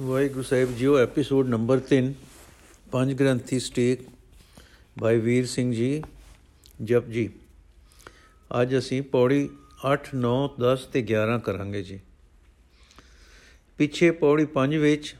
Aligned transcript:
ਵਾਹਿਗੁਰੂ 0.00 0.42
ਸਾਹਿਬ 0.42 0.76
ਜੀਓ 0.76 0.98
episode 0.98 1.48
number 1.48 1.80
3 1.92 2.12
ਪੰਜ 2.92 3.12
ਗ੍ਰੰਥੀ 3.14 3.58
ਸਟੇਕ 3.58 4.00
ਬਾਈ 4.98 5.18
ਵੀਰ 5.18 5.46
ਸਿੰਘ 5.46 5.72
ਜੀ, 5.72 6.02
ਜਪ 6.82 7.08
ਜੀ। 7.08 7.30
ਅੱਜ 8.62 8.78
ਅਸੀਂ 8.78 9.02
ਪੌੜੀ 9.02 9.48
8 9.92 9.96
9 10.14 10.34
10 10.60 10.84
ਤੇ 10.92 11.02
11 11.02 11.38
ਕਰਾਂਗੇ 11.38 11.82
ਜੀ। 11.82 12.00
ਪਿੱਛੇ 13.78 14.10
ਪੌੜੀ 14.10 14.46
5 14.54 14.78
ਵਿੱਚ, 14.78 15.16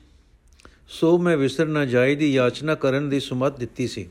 ਸੋ 0.88 1.18
ਮੈਂ 1.18 1.36
ਵਿਸਰ 1.36 1.66
ਨਾ 1.66 1.84
ਜਾਈ 1.84 2.16
ਦੀ 2.16 2.32
ਯਾਚਨਾ 2.34 2.74
ਕਰਨ 2.74 3.08
ਦੀ 3.08 3.20
ਸੁਮਤ 3.20 3.58
ਦਿੱਤੀ 3.58 3.86
ਸੀ। 3.86 4.08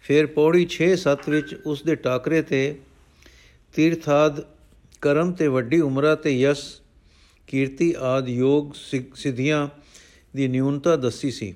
ਫਿਰ 0.00 0.26
ਪੌੜੀ 0.26 0.66
6 0.66 0.92
7 0.96 1.30
ਵਿੱਚ 1.30 1.54
ਉਸ 1.66 1.82
ਦੇ 1.82 1.94
ਟਾਕਰੇ 1.94 2.42
ਤੇ 2.42 2.78
ਤੀਰਥਾਦ 3.74 4.44
ਕਰਮ 5.00 5.32
ਤੇ 5.32 5.48
ਵੱਡੀ 5.48 5.80
ਉਮਰਾ 5.80 6.14
ਤੇ 6.14 6.38
ਯਸ 6.40 6.81
ਕੀਰਤੀ 7.52 7.94
ਆਦ 7.98 8.28
ਯੋਗ 8.28 8.72
ਸਿੱਧੀਆਂ 9.14 9.68
ਦੀ 10.36 10.48
ਨਿਊਨਤਾ 10.48 10.96
ਦੱਸੀ 10.96 11.30
ਸੀ। 11.30 11.54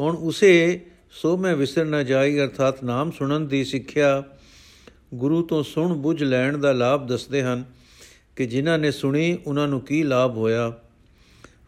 ਹੁਣ 0.00 0.16
ਉਸੇ 0.16 0.80
ਸੋ 1.10 1.36
ਮੈਂ 1.36 1.56
ਵਿਸਰ 1.56 1.84
ਨਾ 1.84 2.02
ਜਾਈ, 2.02 2.38
ਅਰਥਾਤ 2.40 2.84
ਨਾਮ 2.84 3.10
ਸੁਣਨ 3.10 3.48
ਦੀ 3.48 3.64
ਸਿੱਖਿਆ 3.64 4.22
ਗੁਰੂ 5.14 5.42
ਤੋਂ 5.42 5.62
ਸੁਣ 5.62 5.94
ਬੁੱਝ 5.94 6.24
ਲੈਣ 6.24 6.58
ਦਾ 6.58 6.72
ਲਾਭ 6.72 7.06
ਦੱਸਦੇ 7.06 7.42
ਹਨ 7.42 7.64
ਕਿ 8.36 8.46
ਜਿਨ੍ਹਾਂ 8.46 8.78
ਨੇ 8.78 8.90
ਸੁਣੀ 8.90 9.38
ਉਹਨਾਂ 9.46 9.68
ਨੂੰ 9.68 9.80
ਕੀ 9.80 10.02
ਲਾਭ 10.02 10.36
ਹੋਇਆ? 10.36 10.70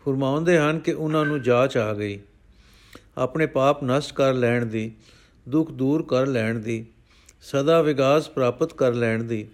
ਫਰਮਾਉਂਦੇ 0.06 0.58
ਹਨ 0.58 0.78
ਕਿ 0.78 0.92
ਉਹਨਾਂ 0.92 1.24
ਨੂੰ 1.24 1.42
ਜਾਚ 1.42 1.76
ਆ 1.76 1.94
ਗਈ। 1.94 2.20
ਆਪਣੇ 3.18 3.46
ਪਾਪ 3.46 3.84
ਨਸ਼ਟ 3.84 4.14
ਕਰ 4.14 4.34
ਲੈਣ 4.34 4.66
ਦੀ, 4.66 4.92
ਦੁੱਖ 5.48 5.70
ਦੂਰ 5.70 6.02
ਕਰ 6.02 6.26
ਲੈਣ 6.26 6.58
ਦੀ, 6.58 6.84
ਸਦਾ 7.42 7.82
ਵਿਗਾਸ 7.82 8.28
ਪ੍ਰਾਪਤ 8.28 8.72
ਕਰ 8.72 8.94
ਲੈਣ 8.94 9.24
ਦੀ, 9.24 9.46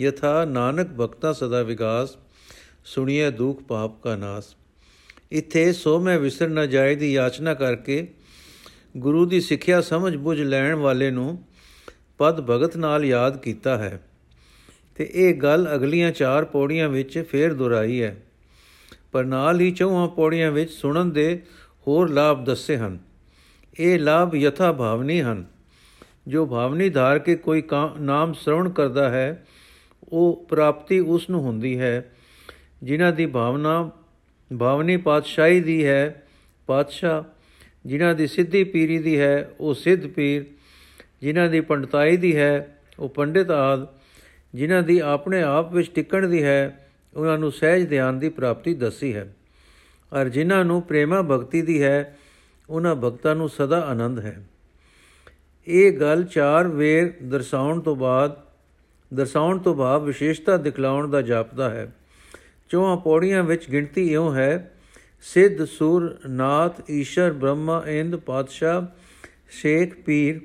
ਯਥਾ 0.00 0.44
ਨਾਨਕ 0.44 0.88
ਭਗਤਾ 0.88 1.32
ਸਦਾ 1.32 1.62
ਵਿਗਾਸ 1.62 2.16
ਸੁਣੀਏ 2.86 3.30
ਦੁਖ 3.30 3.62
ਪਾਪ 3.62 4.02
ਕਾ 4.02 4.16
ਨਾਸ। 4.16 4.56
ਇਥੇ 5.32 5.72
ਸੋ 5.72 6.00
ਮੈਂ 6.00 6.18
ਵਿਸਰ 6.18 6.48
ਨਾ 6.48 6.66
ਜਾਏ 6.66 6.94
ਦੀ 6.94 7.12
ਯਾਚਨਾ 7.12 7.54
ਕਰਕੇ 7.54 8.08
ਗੁਰੂ 8.96 9.26
ਦੀ 9.26 9.40
ਸਿੱਖਿਆ 9.40 9.80
ਸਮਝ 9.80 10.16
ਬੁੱਝ 10.16 10.40
ਲੈਣ 10.40 10.74
ਵਾਲੇ 10.74 11.10
ਨੂੰ 11.10 11.44
ਪਦ 12.18 12.40
ਭਗਤ 12.40 12.76
ਨਾਲ 12.76 13.04
ਯਾਦ 13.04 13.36
ਕੀਤਾ 13.36 13.78
ਹੈ। 13.78 14.02
ਤੇ 14.94 15.10
ਇਹ 15.14 15.34
ਗੱਲ 15.34 15.68
ਅਗਲੀਆਂ 15.74 16.12
ਚਾਰ 16.12 16.44
ਪੌੜੀਆਂ 16.44 16.88
ਵਿੱਚ 16.88 17.24
ਫੇਰ 17.30 17.54
ਦੁਹਰਾਈ 17.54 18.02
ਹੈ। 18.02 18.16
ਪਰ 19.12 19.24
ਨਾਲ 19.24 19.60
ਹੀ 19.60 19.70
ਚੌਹਾਂ 19.70 20.08
ਪੌੜੀਆਂ 20.08 20.52
ਵਿੱਚ 20.52 20.72
ਸੁਣਨ 20.72 21.10
ਦੇ 21.10 21.42
ਹੋਰ 21.86 22.10
ਲਾਭ 22.10 22.44
ਦੱਸੇ 22.44 22.76
ਹਨ। 22.76 22.98
ਇਹ 23.80 23.98
ਲਾਭ 23.98 24.34
ਯਥਾ 24.34 24.72
ਭਾਵਨੀ 24.72 25.22
ਹਨ। 25.22 25.44
ਜੋ 26.28 26.46
ਭਾਵਨੀ 26.46 26.88
ਧਾਰ 26.88 27.18
ਕੇ 27.18 27.36
ਕੋਈ 27.36 27.62
ਨਾਮ 28.00 28.32
ਸ਼ਰਵਣ 28.32 28.70
ਕਰਦਾ 28.70 29.10
ਹੈ, 29.10 29.46
ਉਹ 30.08 30.46
ਪ੍ਰਾਪਤੀ 30.48 31.00
ਉਸ 31.00 31.30
ਨੂੰ 31.30 31.40
ਹੁੰਦੀ 31.40 31.80
ਹੈ 31.80 32.12
ਜਿਨ੍ਹਾਂ 32.86 33.12
ਦੀ 33.12 33.26
ਭਾਵਨਾ, 33.26 33.90
ਭਾਵਨੀ 34.58 34.96
ਪਾਤਸ਼ਾਹੀ 34.96 35.60
ਦੀ 35.60 35.86
ਹੈ, 35.86 36.26
ਪਾਤਸ਼ਾਹ 36.66 37.22
ਜਿਨ੍ਹਾਂ 37.86 38.14
ਦੀ 38.14 38.26
ਸਿੱਧੀ 38.26 38.64
ਪੀਰੀ 38.64 38.98
ਦੀ 38.98 39.20
ਹੈ, 39.20 39.50
ਉਹ 39.60 39.74
ਸਿੱਧ 39.74 40.06
ਪੀਰ, 40.06 40.44
ਜਿਨ੍ਹਾਂ 41.20 41.48
ਦੀ 41.48 41.60
ਪੰਡਤਾਈ 41.60 42.16
ਦੀ 42.16 42.36
ਹੈ, 42.36 42.78
ਉਹ 42.98 43.08
ਪੰਡਿਤ 43.08 43.50
ਆਦ, 43.50 43.86
ਜਿਨ੍ਹਾਂ 44.54 44.82
ਦੀ 44.82 44.98
ਆਪਣੇ 44.98 45.42
ਆਪ 45.42 45.72
ਵਿੱਚ 45.72 45.90
ਟਿਕਣ 45.90 46.28
ਦੀ 46.28 46.42
ਹੈ, 46.42 46.88
ਉਹਨਾਂ 47.14 47.38
ਨੂੰ 47.38 47.52
ਸਹਿਜ 47.52 47.88
ਧਿਆਨ 47.88 48.18
ਦੀ 48.18 48.28
ਪ੍ਰਾਪਤੀ 48.28 48.74
ਦੱਸੀ 48.74 49.14
ਹੈ। 49.14 49.36
ਔਰ 50.12 50.28
ਜਿਨ੍ਹਾਂ 50.28 50.64
ਨੂੰ 50.64 50.82
ਪ੍ਰੇਮਾ 50.82 51.22
ਭਗਤੀ 51.22 51.62
ਦੀ 51.62 51.82
ਹੈ, 51.82 52.18
ਉਹਨਾਂ 52.70 52.96
ਭਗਤਾਂ 52.96 53.36
ਨੂੰ 53.36 53.48
ਸਦਾ 53.48 53.80
ਆਨੰਦ 53.80 54.20
ਹੈ। 54.20 54.46
ਇਹ 55.66 55.92
ਗੱਲ 55.92 56.24
ਚਾਰ 56.24 56.68
ਵੇਰ 56.68 57.12
ਦਰਸਾਉਣ 57.22 57.80
ਤੋਂ 57.80 57.96
ਬਾਅਦ, 57.96 58.36
ਦਰਸਾਉਣ 59.14 59.58
ਤੋਂ 59.58 59.74
ਬਾਅਦ 59.74 60.02
ਵਿਸ਼ੇਸ਼ਤਾ 60.02 60.56
ਦਿਖਲਾਉਣ 60.56 61.10
ਦਾ 61.10 61.22
ਜਾਪਦਾ 61.22 61.70
ਹੈ। 61.70 61.92
ਚੌਹਾਂ 62.70 62.96
ਪੌੜੀਆਂ 62.96 63.42
ਵਿੱਚ 63.42 63.70
ਗਿਣਤੀ 63.70 64.12
ਇਉਂ 64.12 64.34
ਹੈ, 64.34 64.70
ਸਿੱਧ 65.22 65.64
ਸੁਰ, 65.64 66.16
ਨਾਥ, 66.28 66.90
ਈਸ਼ਰ, 66.90 67.32
ਬ੍ਰਹਮਾ, 67.32 67.82
ਇੰਦ, 67.86 68.16
ਪਾਤਸ਼ਾਹ, 68.16 68.82
ਸ਼ੇਖ, 69.50 69.94
ਪੀਰ। 69.94 70.40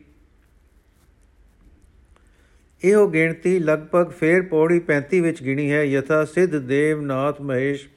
ਇਹੋ 2.84 3.08
ਗਿਣਤੀ 3.08 3.60
ਲਗਭਗ 3.60 4.12
ਫੇਰ 4.12 4.42
ਪੌੜੀ 4.42 4.80
35 4.80 5.22
ਵਿੱਚ 5.22 5.44
ਗਿਣੀ 5.44 5.72
ਹੈ, 5.72 5.84
ਯਥਾ 5.84 6.26
ਸਿੱਧ, 6.26 6.56
ਦੇਵ, 6.56 7.02
ਨਾਥ, 7.02 7.42
ਮਹੇਸ਼ 7.42 7.88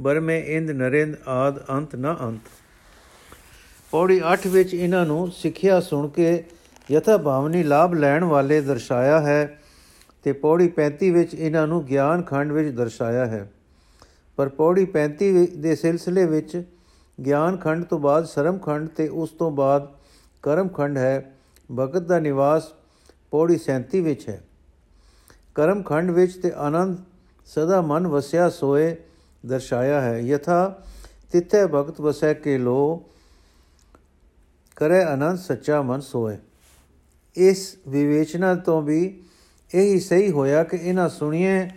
ਬਰਮੇ 0.00 0.38
ਇੰਦ, 0.46 0.70
ਨਰਿੰਦ 0.70 1.16
ਆਦ 1.26 1.58
ਅੰਤ 1.70 1.94
ਨਾ 1.96 2.16
ਅੰਤ। 2.20 2.40
ਪੌੜੀ 3.92 4.20
8 4.32 4.48
ਵਿੱਚ 4.48 4.74
ਇਹਨਾਂ 4.74 5.06
ਨੂੰ 5.06 5.30
ਸਿੱਖਿਆ 5.32 5.80
ਸੁਣ 5.80 6.08
ਕੇ 6.08 6.44
ਯਥਾ 6.90 7.16
ਭਾਵਨੀ 7.16 7.62
ਲਾਭ 7.62 7.94
ਲੈਣ 7.94 8.24
ਵਾਲੇ 8.24 8.60
ਦਰਸਾਇਆ 8.60 9.20
ਹੈ 9.20 9.58
ਤੇ 10.22 10.32
ਪੌੜੀ 10.32 10.68
35 10.68 11.10
ਵਿੱਚ 11.10 11.34
ਇਹਨਾਂ 11.34 11.66
ਨੂੰ 11.66 11.84
ਗਿਆਨ 11.84 12.22
ਖੰਡ 12.22 12.52
ਵਿੱਚ 12.52 12.68
ਦਰਸਾਇਆ 12.68 13.26
ਹੈ। 13.26 13.48
ਪਰ 14.36 14.48
ਪੌੜੀ 14.48 14.86
35 14.92 15.46
ਦੇ 15.46 15.76
ਸਿਲਸਿਲੇ 15.76 16.26
ਵਿੱਚ 16.26 16.62
ਗਿਆਨ 17.24 17.56
ਖੰਡ 17.56 17.84
ਤੋਂ 17.84 17.98
ਬਾਅਦ 17.98 18.24
ਸ਼ਰਮ 18.24 18.58
ਖੰਡ 18.58 18.88
ਤੇ 18.88 19.08
ਉਸ 19.08 19.30
ਤੋਂ 19.30 19.50
ਬਾਅਦ 19.50 19.88
ਕਰਮ 20.42 20.68
ਖੰਡ 20.68 20.98
ਹੈ, 20.98 21.36
ਭਗਤ 21.78 22.02
ਦਾ 22.02 22.18
ਨਿਵਾਸ 22.18 22.72
ਪੌੜੀ 23.30 23.58
37 23.58 24.00
ਵਿੱਚ 24.00 24.28
ਹੈ। 24.28 24.44
ਕਰਮ 25.54 25.82
ਖੰਡ 25.82 26.10
ਵਿੱਚ 26.10 26.42
ਤੇ 26.42 26.52
ਆਨੰਦ 26.56 26.98
ਸਦਾ 27.46 27.82
ਮਨ 27.82 28.06
ਵਸਿਆ 28.06 28.50
ਸੋਏ 28.50 28.96
ਦਰਸਾਇਆ 29.46 30.00
ਹੈ। 30.00 30.18
ਯਥਾ 30.18 30.82
ਤਿੱਥੇ 31.32 31.66
ਭਗਤ 31.66 32.00
ਵਸੈ 32.00 32.34
ਕੇ 32.34 32.58
ਲੋ 32.58 33.02
ਕਰੇ 34.76 35.02
ਆਨੰਦ 35.02 35.38
ਸੱਚਾ 35.38 35.82
ਮਨ 35.82 36.00
ਸੋਏ। 36.00 36.36
ਇਸ 37.36 37.76
ਵਿਵੇਚਨਾ 37.88 38.54
ਤੋਂ 38.54 38.82
ਵੀ 38.82 39.20
ਇਹੀ 39.74 40.00
ਸਹੀ 40.00 40.30
ਹੋਇਆ 40.30 40.64
ਕਿ 40.64 40.76
ਇਹਨਾਂ 40.76 41.08
ਸੁਣੀਏ 41.08 41.70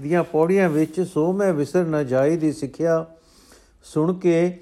ਦੀਆਂ 0.00 0.24
ਪੌੜੀਆਂ 0.24 0.68
ਵਿੱਚ 0.68 1.00
ਸੋ 1.00 1.32
ਮੈਂ 1.32 1.52
ਵਿਸਰ 1.52 1.84
ਨਾ 1.84 2.02
ਜਾਈ 2.02 2.36
ਦੀ 2.36 2.52
ਸਿੱਖਿਆ। 2.52 3.06
ਸੁਣ 3.84 4.14
ਕੇ 4.14 4.60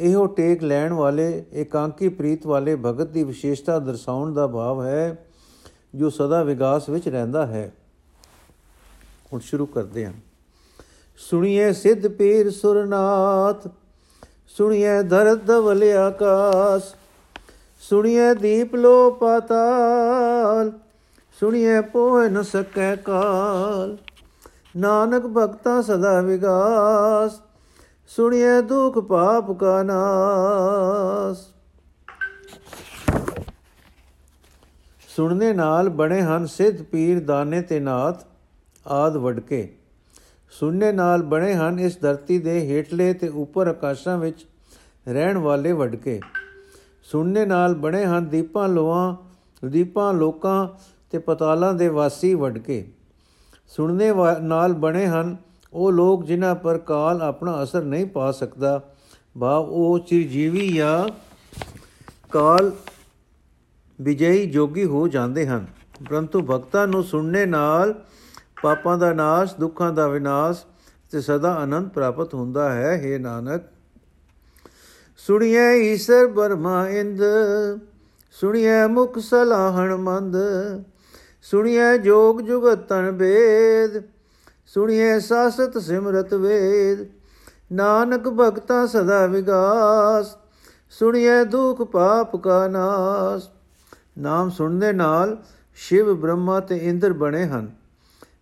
ਇਹੋ 0.00 0.26
ਟੇਕ 0.26 0.62
ਲੈਣ 0.62 0.92
ਵਾਲੇ, 0.92 1.44
ਇਕਾਂਕੀ 1.52 2.08
ਪ੍ਰੀਤ 2.08 2.46
ਵਾਲੇ 2.46 2.76
ਭਗਤ 2.76 3.06
ਦੀ 3.06 3.24
ਵਿਸ਼ੇਸ਼ਤਾ 3.24 3.78
ਦਰਸਾਉਣ 3.78 4.32
ਦਾ 4.32 4.46
ਭਾਵ 4.46 4.84
ਹੈ, 4.84 5.26
ਜੋ 5.94 6.10
ਸਦਾ 6.10 6.42
ਵਿਗਾਸ 6.42 6.88
ਵਿੱਚ 6.88 7.08
ਰਹਿੰਦਾ 7.08 7.46
ਹੈ। 7.46 7.72
ਹੁਣ 9.32 9.40
ਸ਼ੁਰੂ 9.40 9.66
ਕਰਦੇ 9.66 10.06
ਹਾਂ। 10.06 10.12
ਸੁਣੀਏ 11.18 11.72
ਸਿੱਧ 11.72 12.08
ਪੀਰ 12.08 12.50
ਸੁਰਨਾਥ 12.50 13.68
ਸੁਣੀਏ 14.48 15.02
ਧਰਤ 15.02 15.46
ਧਵਲ 15.46 15.82
ਆਕਾਸ਼ 15.82 16.94
ਸੁਣੀਏ 17.80 18.34
ਦੀਪ 18.34 18.74
ਲੋ 18.74 19.10
ਪਾਤਾਲ 19.10 20.72
ਸੁਣੀਏ 21.40 21.80
ਪੋਹ 21.80 22.22
ਨ 22.22 22.42
ਸਕੈ 22.42 22.96
ਕਾਲ। 22.96 23.96
ਨਾਨਕ 24.76 25.26
ਭਗਤਾ 25.26 25.82
ਸਦਾ 25.82 26.20
ਵਿਗਾਸ 26.20 27.40
ਸੁਣੀਏ 28.06 28.60
ਦੁਖ 28.62 28.98
ਪਾਪ 28.98 29.50
ਕਾ 29.52 29.82
ਨਾਸ। 29.82 31.46
ਸੁਣਨੇ 35.16 35.52
ਨਾਲ 35.52 35.88
ਬਣੇ 35.88 36.22
ਹਨ 36.22 36.46
ਸਿੱਧ 36.46 36.82
ਪੀਰ 36.82 37.20
ਦਾਨੇ 37.20 37.62
ਤੇ 37.62 37.80
ਨਾਥ, 37.80 38.24
ਆਦ 38.86 39.16
ਵਡਕੇ। 39.16 39.76
ਸੁਣਨੇ 40.50 40.92
ਨਾਲ 40.92 41.22
ਬਣੇ 41.22 41.54
ਹਨ 41.54 41.80
ਇਸ 41.80 42.00
ਧਰਤੀ 42.00 42.38
ਦੇ 42.38 42.60
ਹੇਠਲੇ 42.60 43.12
ਤੇ 43.14 43.28
ਉੱਪਰ 43.28 43.66
ਆਕਾਸ਼ਾਂ 43.66 44.18
ਵਿੱਚ 44.18 44.46
ਰਹਿਣ 45.08 45.38
ਵਾਲੇ 45.38 45.72
ਵਡਕੇ। 45.72 46.20
ਸੁਣਨੇ 47.02 47.46
ਨਾਲ 47.46 47.74
ਬਣੇ 47.74 48.04
ਹਨ 48.06 48.28
ਦੀਪਾਂ 48.28 48.68
ਲੋਆਂ, 48.68 49.16
ਦੀਪਾਂ 49.66 50.14
ਲੋਕਾਂ 50.14 50.68
ਤੇ 51.10 51.18
ਪਤਾਲਾਂ 51.18 51.74
ਦੇ 51.74 51.88
ਵਾਸੀ 51.88 52.34
ਵਡਕੇ। 52.34 52.92
ਸੁਣਨੇ 53.70 54.12
ਨਾਲ 54.42 54.72
ਬਣੇ 54.72 55.06
ਹਨ। 55.06 55.36
ਉਹ 55.72 55.92
ਲੋਕ 55.92 56.24
ਜਿਨ੍ਹਾਂ 56.24 56.54
ਪਰ 56.54 56.78
ਕਾਲ 56.78 57.22
ਆਪਣਾ 57.22 57.62
ਅਸਰ 57.62 57.82
ਨਹੀਂ 57.82 58.06
ਪਾ 58.06 58.32
ਸਕਦਾ। 58.32 58.80
ਭਾਵ 59.40 59.64
ਉਹ 59.64 59.98
ਚਿਰਜੀਵੀ 59.98 60.72
ਜਾਂ 60.72 61.08
ਕਾਲ 62.30 62.72
ਵਿਜਈ 64.00 64.46
ਜੋਗੀ 64.46 64.84
ਹੋ 64.84 65.08
ਜਾਂਦੇ 65.08 65.46
ਹਨ। 65.46 65.66
ਪਰੰਤੂ 66.10 66.40
ਭਗਤਾਂ 66.40 66.86
ਨੂੰ 66.86 67.02
ਸੁਣਨੇ 67.02 67.46
ਨਾਲ 67.46 67.94
ਪਾਪਾਂ 68.62 68.98
ਦਾ 68.98 69.12
ਨਾਸ਼, 69.12 69.54
ਦੁੱਖਾਂ 69.54 69.92
ਦਾ 69.92 70.08
ਵਿਨਾਸ਼ 70.08 70.64
ਤੇ 71.10 71.20
ਸਦਾ 71.20 71.54
ਆਨੰਦ 71.54 71.88
ਪ੍ਰਾਪਤ 71.88 72.34
ਹੁੰਦਾ 72.34 72.72
ਹੈ। 72.72 73.00
हे 73.04 73.20
ਨਾਨਕ 73.22 73.62
ਸੁਣੀਏ 75.16 75.92
ਈਸ਼ਰ 75.92 76.26
ਬਰਮਾ 76.26 76.88
ਇੰਦ 76.88 77.22
ਸੁਣੀਏ 78.32 78.86
ਮੁਖ 78.86 79.18
ਸਲਾਹਣ 79.18 79.96
ਮੰਦ। 79.96 80.36
ਸੁਣੀਏ 81.42 81.98
ਜੋਗ 81.98 82.40
ਜੁਗਤ 82.40 82.78
ਤਨ 82.78 83.10
ਬੇਦ 83.10 84.02
ਸੁਣੀਏ 84.66 85.20
ਸਾਸਤ 85.20 85.78
ਸਿਮਰਤ 85.78 86.34
ਵੇਦ। 86.34 87.06
ਨਾਨਕ 87.72 88.28
ਭਗਤਾ 88.28 88.86
ਸਦਾ 88.86 89.26
ਵਿਗਾਸ 89.26 90.36
ਸੁਣੀਏ 90.90 91.44
ਦੁਖ 91.44 91.82
ਪਾਪ 91.82 92.36
ਕਾ 92.36 92.68
ਨਾਸ। 92.68 93.48
ਨਾਮ 94.18 94.50
ਸੁਣਨੇ 94.50 94.92
ਨਾਲ 94.92 95.42
ਸ਼ਿਵ 95.74 96.14
ਬ੍ਰਹਮਾ 96.14 96.60
ਤੇ 96.60 96.76
ਇੰਦਰ 96.76 97.12
ਬਣੇ 97.12 97.46
ਹਨ। 97.46 97.70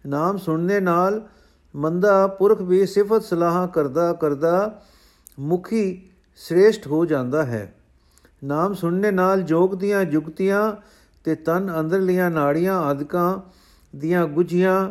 ਨਾਮ 0.06 0.36
ਸੁਣਨੇ 0.36 0.80
ਨਾਲ 0.80 1.28
ਮੰਦਾ 1.76 2.26
ਪੁਰਖ 2.26 2.62
ਵੀ 2.62 2.86
ਸਿਫਤ 2.86 3.22
ਸਲਾਹ 3.22 3.68
ਕਰਦਾ 3.68 4.12
ਕਰਦਾ 4.12 4.82
ਮੁਖੀ 5.38 6.10
ਸ੍ਰੇਸ਼ਟ 6.36 6.86
ਹੋ 6.86 7.04
ਜਾਂਦਾ 7.04 7.42
ਹੈ। 7.42 7.74
ਨਾਮ 8.44 8.74
ਸੁਣਨੇ 8.74 9.10
ਨਾਲ 9.10 9.42
ਜੋਗ 9.42 9.74
ਦੀਆਂ 9.74 10.04
ਜੁਗਤੀਆਂ 10.04 10.72
ਤੇ 11.28 11.34
ਤਨ 11.34 11.80
ਅੰਦਰਲੀਆਂ 11.80 12.30
ਨਾੜੀਆਂ 12.30 12.78
ਆਦਿਕਾਂ 12.80 13.38
ਦੀਆਂ 13.96 14.26
ਗੁਝੀਆਂ 14.26 14.90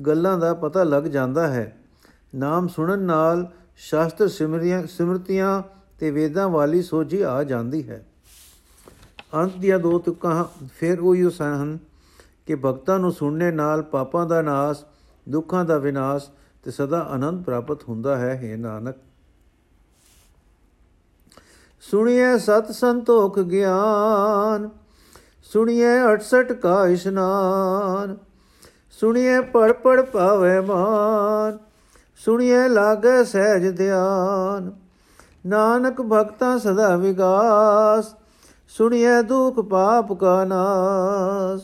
ਗੱਲਾਂ 0.00 0.38
ਦਾ 0.38 0.54
ਪਤਾ 0.54 0.84
ਲੱਗ 0.84 1.02
ਜਾਂਦਾ 1.02 1.48
ਹੈ। 1.48 1.76
ਨਾਮ 2.34 2.68
ਸੁਣਨ 2.68 2.98
ਨਾਲ 2.98 3.52
ਸ਼ਾਸਤਰ 3.76 4.28
ਸਿਮਰੀਆਂ 4.28 4.86
ਸਿਮਰਤੀਆਂ 4.86 5.62
ਤੇ 6.00 6.10
ਵੇਦਾਂ 6.10 6.48
ਵਾਲੀ 6.48 6.82
ਸੋਝੀ 6.82 7.22
ਆ 7.22 7.44
ਜਾਂਦੀ 7.44 7.88
ਹੈ। 7.88 8.06
ਅੰਤ 9.34 9.56
ਦੀਆਂ 9.56 9.78
ਦੋ 9.78 9.98
ਤੁਕਾਂ 9.98 10.44
ਫਿਰ 10.78 11.00
ਉਹੀ 11.00 11.30
ਹਨ 11.40 11.78
ਕਿ 12.46 12.54
ਭਗਤਾਂ 12.54 12.98
ਨੂੰ 12.98 13.12
ਸੁਣਨੇ 13.12 13.50
ਨਾਲ 13.50 13.82
ਪਾਪਾਂ 13.82 14.26
ਦਾ 14.26 14.42
ਨਾਸ, 14.42 14.84
ਦੁੱਖਾਂ 15.28 15.64
ਦਾ 15.64 15.78
ਵਿਨਾਸ਼ 15.78 16.30
ਤੇ 16.64 16.70
ਸਦਾ 16.70 17.00
ਆਨੰਦ 17.00 17.44
ਪ੍ਰਾਪਤ 17.44 17.88
ਹੁੰਦਾ 17.88 18.16
ਹੈ 18.16 18.40
हे 18.44 18.60
ਨਾਨਕ। 18.60 18.94
ਸੁਣੀਏ 21.80 22.38
ਸਤ 22.38 22.72
ਸੰਤੋਖ 22.72 23.38
ਗਿਆਨ 23.38 24.83
ਸੁਣੀਏ 25.52 26.02
68 26.12 26.54
ਕਾ 26.54 26.86
ਇਸ਼ਨਾਨ, 26.86 28.16
ਸੁਣੀਏ 28.90 29.40
ਪੜ 29.40 29.72
ਪੜ 29.72 30.02
ਪਾਵੇ 30.02 30.60
ਮਾਨ, 30.60 31.58
ਸੁਣੀਏ 32.16 32.68
ਲਾਗੇ 32.68 33.24
ਸਹਿਜ 33.24 33.76
ਧਿਆਨ। 33.76 34.72
ਨਾਨਕ 35.46 36.02
ਭਗਤਾਂ 36.02 36.58
ਸਦਾ 36.58 36.96
ਵਿਗਾਸ, 36.96 38.14
ਸੁਣੀਏ 38.68 39.22
ਦੁਖ 39.22 39.60
ਪਾਪ 39.60 40.12
ਕਾ 40.12 40.44
ਨਾਸ। 40.44 41.60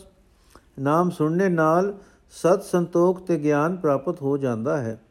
ਨਾਮ 0.79 1.09
ਸੁਣਨੇ 1.09 1.49
ਨਾਲ 1.49 1.93
ਸਤ 2.31 2.63
ਸੰਤੋਖ 2.63 3.21
ਤੇ 3.21 3.37
ਗਿਆਨ 3.37 3.77
ਪ੍ਰਾਪਤ 3.77 4.21
ਹੋ 4.21 4.37
ਜਾਂਦਾ 4.37 4.77
ਹੈ। 4.77 5.01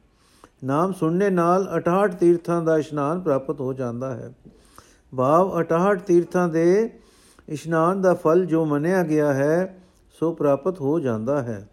ਨਾਮ 0.64 0.92
ਸੁਣਨੇ 0.92 1.30
ਨਾਲ 1.30 1.68
68 1.76 2.14
ਤੀਰਥਾਂ 2.14 2.62
ਦਾ 2.62 2.78
ਇਸ਼ਨਾਨ 2.78 3.20
ਪ੍ਰਾਪਤ 3.20 3.60
ਹੋ 3.60 3.72
ਜਾਂਦਾ 3.72 4.14
ਹੈ। 4.14 4.32
ਭਾਵ 5.16 5.58
68 5.58 6.00
ਤੀਰਥਾਂ 6.06 6.48
ਦੇ 6.48 7.00
ਇਸ਼ਨਾਨ 7.50 8.00
ਦਾ 8.02 8.14
ਫਲ 8.14 8.44
ਜੋ 8.46 8.64
ਮੰਨਿਆ 8.64 9.02
ਗਿਆ 9.02 9.32
ਹੈ, 9.34 9.76
ਸੋ 10.20 10.32
ਪ੍ਰਾਪਤ 10.32 10.80
ਹੋ 10.80 10.98
ਜਾਂਦਾ 11.00 11.42
ਹੈ। 11.42 11.68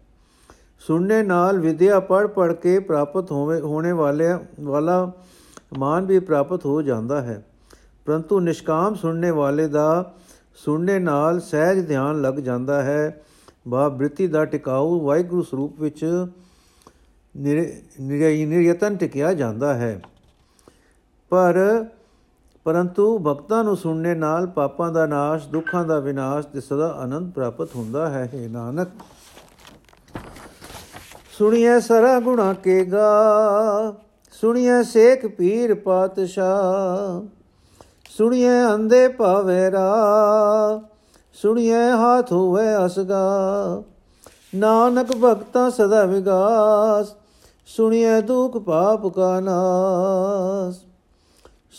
ਸੁਣਨੇ 0.78 1.22
ਨਾਲ 1.22 1.58
ਵਿਦਿਆ 1.58 2.00
ਪੜ 2.00 2.26
ਪੜ 2.26 2.52
ਕੇ 2.52 2.78
ਪ੍ਰਾਪਤ 2.78 3.30
ਹੋਵੇ, 3.32 3.60
ਹੋਣੇ 3.60 3.92
ਵਾਲੇ 3.92 4.26
ਵਾਲਾ 4.60 5.12
ਮਾਨ 5.78 6.06
ਵੀ 6.06 6.18
ਪ੍ਰਾਪਤ 6.18 6.66
ਹੋ 6.66 6.80
ਜਾਂਦਾ 6.82 7.20
ਹੈ। 7.22 7.42
ਪਰੰਤੂ 8.06 8.40
ਨਿਸ਼ਕਾਮ 8.40 8.94
ਸੁਣਨੇ 8.94 9.30
ਵਾਲੇ 9.30 9.66
ਦਾ 9.68 10.14
ਸੁਣਨੇ 10.56 10.98
ਨਾਲ 10.98 11.40
ਸਹਿਜ 11.40 11.86
ਧਿਆਨ 11.88 12.20
ਲੱਗ 12.20 12.34
ਜਾਂਦਾ 12.34 12.82
ਹੈ। 12.82 13.22
ਬਾ 13.68 13.88
ਬ੍ਰਿਤੀ 13.88 14.26
ਦਾ 14.26 14.44
ਟਿਕਾਊ 14.44 14.98
ਵਾਹਿਗੁਰੂ 15.00 15.42
ਸਰੂਪ 15.42 15.80
ਵਿੱਚ 15.80 16.04
ਨਿਰਯਤਨ 17.36 18.96
ਟਿਕਿਆ 18.96 19.32
ਜਾਂਦਾ 19.34 19.74
ਹੈ। 19.74 20.00
ਪਰ 21.30 21.84
ਪਰੰਤੂ 22.68 23.18
ਭਗਤਾਂ 23.18 23.64
ਨੂੰ 23.64 23.76
ਸੁਣਨੇ 23.76 24.14
ਨਾਲ 24.14 24.46
ਪਾਪਾਂ 24.46 24.90
ਦਾ 24.92 25.06
ਨਾਸ਼, 25.06 25.46
ਦੁੱਖਾਂ 25.48 25.84
ਦਾ 25.84 25.98
ਵਿਨਾਸ਼ 25.98 26.46
ਤੇ 26.46 26.60
ਸਦਾ 26.60 26.88
ਆਨੰਦ 26.92 27.30
ਪ੍ਰਾਪਤ 27.32 27.68
ਹੁੰਦਾ 27.76 28.08
ਹੈ 28.08 28.30
हे 28.34 28.50
ਨਾਨਕ। 28.50 28.88
ਸੁਣੀਏ 31.38 31.78
ਸਰਾ 31.80 32.18
ਗੁਣਾ 32.20 32.52
ਕੇ 32.52 32.84
ਗਾ 32.84 33.94
ਸੁਣੀਏ 34.40 34.82
ਸੇਖ 34.82 35.26
ਪੀਰ 35.26 35.74
ਪਾਤਸ਼ਾਹ 35.74 37.22
ਸੁਣੀਏ 38.18 38.74
ਅੰਦੇ 38.74 39.08
ਭਾਵੇਰਾ 39.08 39.86
ਸੁਣੀਏ 41.42 41.90
ਹਾਥ 41.90 42.32
ਹੋਵੇ 42.32 42.66
ਅਸਗਾ। 42.86 43.22
ਨਾਨਕ 44.54 45.16
ਭਗਤਾ 45.24 45.70
ਸਦਾ 45.70 46.04
ਵਿਗਾਸ 46.04 47.14
ਸੁਣੀਏ 47.66 48.20
ਦੁਖ 48.20 48.56
ਪਾਪ 48.58 49.06
ਕਾ 49.06 49.40
ਨਾਸ। 49.40 50.87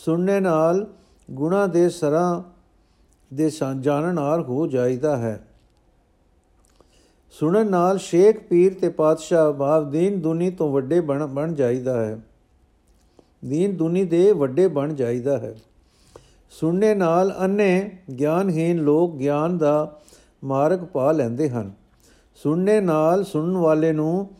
ਸੁਣਨੇ 0.04 0.40
ਨਾਲ 0.40 0.86
ਗੁਣਾ 1.30 1.66
ਦੇ 1.66 1.88
ਸਰਾਂ 1.88 2.42
ਦੇ 3.34 3.50
ਜਾਣਨ 3.80 4.18
ਆਰ 4.18 4.40
ਹੋ 4.40 4.66
ਜਾਈਦਾ 4.66 5.16
ਹੈ। 5.16 5.48
ਸੁਣਨ 7.30 7.70
ਨਾਲ 7.70 7.98
ਸ਼ੇਖ 7.98 8.48
ਪੀਰ 8.48 8.74
ਤੇ 8.74 8.88
ਪਾਤਸ਼ਾਹ 8.88 9.52
ਬਾਪ 9.52 9.84
ਦੀਨ 9.84 10.20
ਦੁਨੀ 10.20 10.50
ਤੋਂ 10.50 10.72
ਵੱਡੇ 10.72 11.00
ਬਣ 11.00 11.26
ਬਣ 11.26 11.52
ਜਾਈਦਾ 11.52 12.06
ਹੈ। 12.06 12.20
ਦੀਨ 13.44 13.76
ਦੁਨੀ 13.76 14.04
ਦੇ 14.04 14.32
ਵੱਡੇ 14.32 14.68
ਬਣ 14.68 14.94
ਜਾਈਦਾ 14.94 15.38
ਹੈ। 15.38 15.54
ਸੁਣਨੇ 16.50 16.94
ਨਾਲ 16.94 17.36
ਅੰਨੇ 17.44 17.98
ਗਿਆਨਹੀਨ 18.20 18.78
ਲੋਕ 18.78 19.16
ਗਿਆਨ 19.16 19.58
ਦਾ 19.58 20.00
ਮਾਰਗ 20.44 20.78
ਪਾ 20.78 21.12
ਲੈਂਦੇ 21.12 21.50
ਹਨ। 21.50 21.72
ਸੁਣਨੇ 22.34 22.80
ਨਾਲ 22.80 23.24
ਸੁਣਨ 23.24 23.56
ਵਾਲੇ 23.56 23.92
ਨੂੰ 23.92 24.30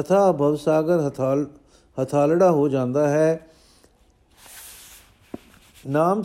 ਅਥਾ 0.00 0.32
ਭਵਸਾਗਰ 0.32 1.08
ਹਥਾਲ, 1.08 1.46
ਹਥਾਲੜਾ 2.02 2.50
ਹੋ 2.50 2.68
ਜਾਂਦਾ 2.68 3.08
ਹੈ। 3.08 3.46
ਨਾਮ 5.86 6.22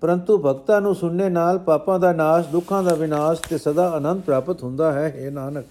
ਪਰੰਤੂ 0.00 0.38
ਭਗਤਾਂ 0.38 0.80
ਨੂੰ 0.80 0.94
ਸੁਣਨੇ 0.94 1.28
ਨਾਲ 1.28 1.58
ਪਾਪਾਂ 1.58 2.00
ਦਾ 2.00 2.12
ਨਾਸ਼, 2.12 2.48
ਦੁੱਖਾਂ 2.48 2.82
ਦਾ 2.82 2.94
ਵਿਨਾਸ਼ 2.94 3.40
ਤੇ 3.40 3.58
ਸਦਾ 3.58 3.90
ਆਨੰਦ 3.90 4.22
ਪ੍ਰਾਪਤ 4.22 4.62
ਹੁੰਦਾ 4.62 4.92
ਹੈ। 4.92 5.26
हे 5.26 5.32
ਨਾਨਕ। 5.32 5.64